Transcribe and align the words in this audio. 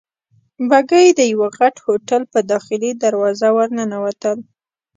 بګۍ 0.69 1.07
د 1.13 1.21
یوه 1.33 1.47
غټ 1.57 1.75
هوټل 1.85 2.21
په 2.33 2.39
داخلي 2.51 2.91
دروازه 3.03 3.47
ورننوتل. 3.57 4.37